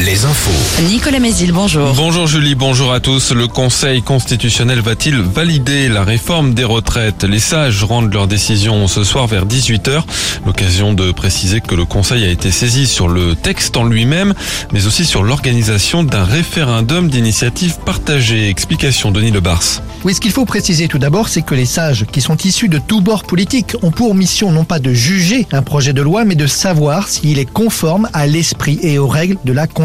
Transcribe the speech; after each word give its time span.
les 0.00 0.24
infos. 0.24 0.82
Nicolas 0.88 1.20
Mézil, 1.20 1.52
bonjour. 1.52 1.94
Bonjour 1.94 2.26
Julie, 2.26 2.54
bonjour 2.54 2.92
à 2.92 3.00
tous. 3.00 3.32
Le 3.32 3.46
Conseil 3.46 4.02
constitutionnel 4.02 4.80
va-t-il 4.80 5.20
valider 5.20 5.88
la 5.88 6.02
réforme 6.02 6.52
des 6.52 6.64
retraites? 6.64 7.22
Les 7.22 7.38
sages 7.38 7.84
rendent 7.84 8.12
leur 8.12 8.26
décision 8.26 8.88
ce 8.88 9.04
soir 9.04 9.28
vers 9.28 9.46
18h. 9.46 10.02
L'occasion 10.46 10.94
de 10.94 11.12
préciser 11.12 11.60
que 11.60 11.76
le 11.76 11.84
Conseil 11.84 12.24
a 12.24 12.28
été 12.28 12.50
saisi 12.50 12.86
sur 12.86 13.08
le 13.08 13.36
texte 13.36 13.76
en 13.76 13.84
lui-même, 13.84 14.34
mais 14.72 14.86
aussi 14.86 15.04
sur 15.04 15.22
l'organisation 15.22 16.02
d'un 16.02 16.24
référendum 16.24 17.08
d'initiative 17.08 17.78
partagée. 17.84 18.48
Explication 18.48 19.12
Denis 19.12 19.30
Lebars. 19.30 19.80
Oui, 20.04 20.12
ce 20.12 20.20
qu'il 20.20 20.32
faut 20.32 20.44
préciser 20.44 20.88
tout 20.88 20.98
d'abord, 20.98 21.28
c'est 21.28 21.42
que 21.42 21.54
les 21.54 21.66
sages, 21.66 22.04
qui 22.10 22.20
sont 22.20 22.36
issus 22.36 22.68
de 22.68 22.78
tous 22.78 23.00
bords 23.00 23.24
politiques, 23.24 23.76
ont 23.82 23.92
pour 23.92 24.14
mission 24.14 24.50
non 24.50 24.64
pas 24.64 24.80
de 24.80 24.92
juger 24.92 25.46
un 25.52 25.62
projet 25.62 25.92
de 25.92 26.02
loi, 26.02 26.24
mais 26.24 26.34
de 26.34 26.46
savoir 26.46 27.08
s'il 27.08 27.38
est 27.38 27.50
conforme 27.50 28.08
à 28.12 28.26
l'esprit 28.26 28.78
et 28.82 28.98
aux 28.98 29.08
règles 29.08 29.38
de 29.44 29.52
la 29.52 29.66
Constitution. 29.66 29.83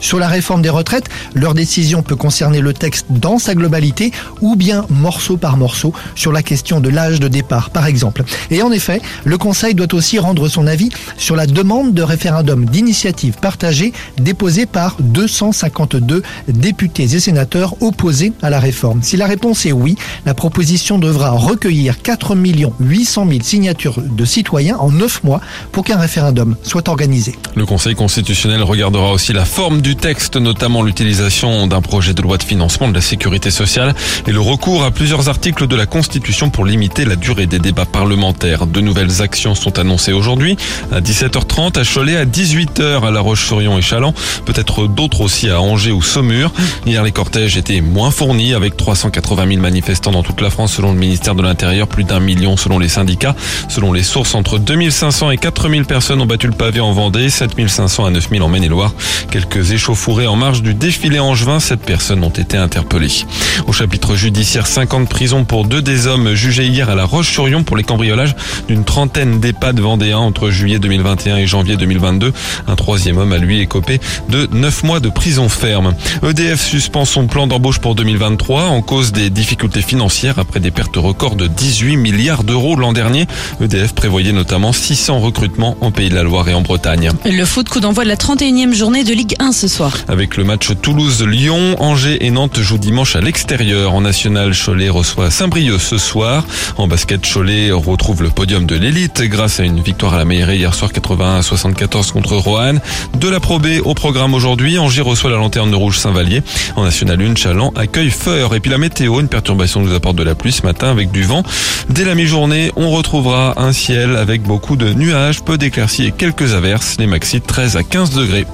Sur 0.00 0.18
la 0.18 0.28
réforme 0.28 0.62
des 0.62 0.70
retraites, 0.70 1.08
leur 1.34 1.54
décision 1.54 2.02
peut 2.02 2.16
concerner 2.16 2.60
le 2.60 2.72
texte 2.72 3.06
dans 3.10 3.38
sa 3.38 3.54
globalité 3.54 4.12
ou 4.40 4.56
bien 4.56 4.86
morceau 4.88 5.36
par 5.36 5.56
morceau 5.56 5.92
sur 6.14 6.32
la 6.32 6.42
question 6.42 6.80
de 6.80 6.88
l'âge 6.88 7.20
de 7.20 7.28
départ, 7.28 7.70
par 7.70 7.86
exemple. 7.86 8.24
Et 8.50 8.62
en 8.62 8.72
effet, 8.72 9.00
le 9.24 9.38
Conseil 9.38 9.74
doit 9.74 9.92
aussi 9.94 10.18
rendre 10.18 10.48
son 10.48 10.66
avis 10.66 10.90
sur 11.16 11.36
la 11.36 11.46
demande 11.46 11.94
de 11.94 12.02
référendum 12.02 12.64
d'initiative 12.64 13.34
partagée 13.40 13.92
déposée 14.18 14.66
par 14.66 14.96
252 15.00 16.22
députés 16.48 17.04
et 17.14 17.20
sénateurs 17.20 17.74
opposés 17.80 18.32
à 18.42 18.50
la 18.50 18.60
réforme. 18.60 19.02
Si 19.02 19.16
la 19.16 19.26
réponse 19.26 19.66
est 19.66 19.72
oui, 19.72 19.96
la 20.26 20.34
proposition 20.34 20.98
devra 20.98 21.30
recueillir 21.30 22.02
4 22.02 22.36
800 22.80 23.26
000 23.28 23.42
signatures 23.42 24.00
de 24.00 24.24
citoyens 24.24 24.76
en 24.78 24.90
9 24.90 25.24
mois 25.24 25.40
pour 25.72 25.84
qu'un 25.84 25.98
référendum 25.98 26.56
soit 26.62 26.88
organisé. 26.88 27.34
Le 27.54 27.66
Conseil 27.66 27.94
constitutionnel 27.94 28.62
regardera 28.62 29.09
aussi 29.12 29.32
la 29.32 29.44
forme 29.44 29.80
du 29.80 29.96
texte, 29.96 30.36
notamment 30.36 30.82
l'utilisation 30.82 31.66
d'un 31.66 31.80
projet 31.80 32.14
de 32.14 32.22
loi 32.22 32.38
de 32.38 32.42
financement 32.42 32.88
de 32.88 32.94
la 32.94 33.00
sécurité 33.00 33.50
sociale 33.50 33.94
et 34.26 34.32
le 34.32 34.40
recours 34.40 34.84
à 34.84 34.90
plusieurs 34.90 35.28
articles 35.28 35.66
de 35.66 35.76
la 35.76 35.86
Constitution 35.86 36.50
pour 36.50 36.64
limiter 36.64 37.04
la 37.04 37.16
durée 37.16 37.46
des 37.46 37.58
débats 37.58 37.86
parlementaires. 37.86 38.66
De 38.66 38.80
nouvelles 38.80 39.22
actions 39.22 39.54
sont 39.54 39.78
annoncées 39.78 40.12
aujourd'hui 40.12 40.56
à 40.92 41.00
17h30 41.00 41.78
à 41.78 41.84
Cholet, 41.84 42.16
à 42.16 42.24
18h 42.24 43.06
à 43.06 43.10
La 43.10 43.20
Roche-sur-Yon 43.20 43.78
et 43.78 43.82
Chaland, 43.82 44.14
peut-être 44.44 44.86
d'autres 44.86 45.20
aussi 45.20 45.48
à 45.50 45.60
Angers 45.60 45.92
ou 45.92 46.02
Saumur. 46.02 46.52
Hier, 46.86 47.02
les 47.02 47.12
cortèges 47.12 47.56
étaient 47.56 47.80
moins 47.80 48.10
fournis 48.10 48.54
avec 48.54 48.76
380 48.76 49.48
000 49.48 49.60
manifestants 49.60 50.12
dans 50.12 50.22
toute 50.22 50.40
la 50.40 50.50
France 50.50 50.74
selon 50.74 50.92
le 50.92 50.98
ministère 50.98 51.34
de 51.34 51.42
l'Intérieur, 51.42 51.88
plus 51.88 52.04
d'un 52.04 52.20
million 52.20 52.56
selon 52.56 52.78
les 52.78 52.88
syndicats. 52.88 53.34
Selon 53.68 53.92
les 53.92 54.02
sources, 54.02 54.34
entre 54.34 54.58
2500 54.58 55.30
et 55.30 55.36
4000 55.36 55.84
personnes 55.84 56.20
ont 56.20 56.26
battu 56.26 56.46
le 56.46 56.52
pavé 56.52 56.80
en 56.80 56.92
Vendée, 56.92 57.30
7500 57.30 58.04
à 58.04 58.10
9000 58.10 58.42
en 58.42 58.48
Maine-et-Loire. 58.48 58.94
Quelques 59.30 59.72
échauffourées 59.72 60.26
en 60.26 60.36
marge 60.36 60.62
du 60.62 60.74
défilé 60.74 61.18
angevin, 61.20 61.60
sept 61.60 61.80
personnes 61.80 62.24
ont 62.24 62.30
été 62.30 62.56
interpellées. 62.56 63.24
Au 63.66 63.72
chapitre 63.72 64.16
judiciaire, 64.16 64.66
50 64.66 65.08
prisons 65.08 65.44
pour 65.44 65.64
deux 65.64 65.82
des 65.82 66.06
hommes 66.06 66.34
jugés 66.34 66.66
hier 66.66 66.90
à 66.90 66.94
la 66.94 67.04
Roche-sur-Yon 67.04 67.62
pour 67.62 67.76
les 67.76 67.84
cambriolages 67.84 68.34
d'une 68.68 68.84
trentaine 68.84 69.40
d'EHPAD 69.40 69.80
vendéens 69.80 70.18
entre 70.18 70.50
juillet 70.50 70.78
2021 70.78 71.36
et 71.36 71.46
janvier 71.46 71.76
2022. 71.76 72.32
Un 72.66 72.76
troisième 72.76 73.18
homme 73.18 73.32
a 73.32 73.38
lui 73.38 73.60
écopé 73.60 74.00
de 74.28 74.48
9 74.52 74.82
mois 74.84 75.00
de 75.00 75.08
prison 75.08 75.48
ferme. 75.48 75.94
EDF 76.26 76.60
suspend 76.60 77.04
son 77.04 77.26
plan 77.26 77.46
d'embauche 77.46 77.78
pour 77.78 77.94
2023 77.94 78.64
en 78.64 78.82
cause 78.82 79.12
des 79.12 79.30
difficultés 79.30 79.82
financières 79.82 80.38
après 80.38 80.60
des 80.60 80.70
pertes 80.70 80.96
records 80.96 81.36
de 81.36 81.46
18 81.46 81.96
milliards 81.96 82.44
d'euros 82.44 82.76
l'an 82.76 82.92
dernier. 82.92 83.26
EDF 83.60 83.94
prévoyait 83.94 84.32
notamment 84.32 84.72
600 84.72 85.20
recrutements 85.20 85.76
en 85.80 85.90
Pays 85.90 86.08
de 86.08 86.14
la 86.14 86.22
Loire 86.22 86.48
et 86.48 86.54
en 86.54 86.62
Bretagne. 86.62 87.10
Le 87.24 87.44
foot 87.44 87.68
coup 87.68 87.80
d'envoi 87.80 88.04
de 88.04 88.08
la 88.08 88.16
31e 88.16 88.74
journée 88.74 88.89
de 88.90 89.14
Ligue 89.14 89.36
1 89.38 89.52
ce 89.52 89.68
soir. 89.68 89.96
Avec 90.08 90.36
le 90.36 90.42
match 90.42 90.68
Toulouse-Lyon, 90.82 91.76
Angers 91.78 92.26
et 92.26 92.30
Nantes 92.30 92.58
jouent 92.60 92.76
dimanche 92.76 93.14
à 93.14 93.20
l'extérieur. 93.20 93.94
En 93.94 94.00
national, 94.00 94.52
Cholet 94.52 94.88
reçoit 94.88 95.30
Saint-Brieuc 95.30 95.78
ce 95.78 95.96
soir. 95.96 96.44
En 96.76 96.88
basket, 96.88 97.24
Cholet 97.24 97.70
retrouve 97.70 98.24
le 98.24 98.30
podium 98.30 98.66
de 98.66 98.74
l'élite 98.74 99.22
grâce 99.22 99.60
à 99.60 99.62
une 99.62 99.80
victoire 99.80 100.14
à 100.14 100.18
la 100.18 100.24
Meilleray 100.24 100.58
hier 100.58 100.74
soir 100.74 100.92
81 100.92 101.36
à 101.36 101.42
74 101.42 102.10
contre 102.10 102.36
Roanne. 102.36 102.80
De 103.16 103.28
la 103.28 103.38
Pro 103.38 103.60
B 103.60 103.66
au 103.84 103.94
programme 103.94 104.34
aujourd'hui, 104.34 104.76
Angers 104.76 105.02
reçoit 105.02 105.30
la 105.30 105.36
lanterne 105.36 105.72
rouge 105.72 105.96
Saint-Vallier. 105.96 106.42
En 106.74 106.82
national 106.82 107.22
1, 107.22 107.36
Chaland 107.36 107.72
accueille 107.76 108.10
Feur. 108.10 108.56
Et 108.56 108.60
puis 108.60 108.72
la 108.72 108.78
météo, 108.78 109.20
une 109.20 109.28
perturbation 109.28 109.80
nous 109.80 109.94
apporte 109.94 110.16
de 110.16 110.24
la 110.24 110.34
pluie 110.34 110.52
ce 110.52 110.66
matin 110.66 110.90
avec 110.90 111.12
du 111.12 111.22
vent. 111.22 111.44
Dès 111.88 112.04
la 112.04 112.16
mi-journée, 112.16 112.72
on 112.74 112.90
retrouvera 112.90 113.54
un 113.56 113.72
ciel 113.72 114.16
avec 114.16 114.42
beaucoup 114.42 114.74
de 114.74 114.92
nuages, 114.92 115.42
peu 115.42 115.56
d'éclaircies 115.56 116.06
et 116.06 116.12
quelques 116.12 116.54
averses. 116.54 116.96
Les 116.98 117.06
maxi 117.06 117.40
13 117.40 117.76
à 117.76 117.84
15 117.84 118.10
degrés. 118.10 118.46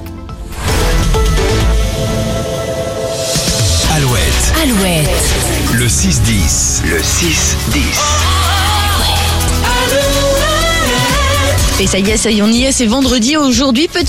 Alouette. 4.62 5.08
le 5.74 5.86
6-10, 5.86 6.84
le 6.86 6.98
6-10. 6.98 7.56
Et 11.78 11.86
ça 11.86 11.98
y 11.98 12.10
est, 12.10 12.16
ça 12.16 12.30
y 12.30 12.38
est, 12.38 12.42
on 12.42 12.48
y 12.48 12.64
est, 12.64 12.72
c'est 12.72 12.86
vendredi 12.86 13.36
aujourd'hui. 13.36 13.86
Petit 13.86 14.04